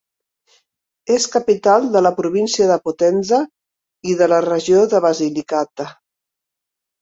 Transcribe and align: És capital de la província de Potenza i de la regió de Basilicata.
És 1.15 1.27
capital 1.33 1.85
de 1.95 2.01
la 2.05 2.11
província 2.19 2.67
de 2.71 2.77
Potenza 2.89 3.41
i 4.13 4.17
de 4.23 4.29
la 4.35 4.41
regió 4.47 4.81
de 4.95 5.03
Basilicata. 5.07 5.89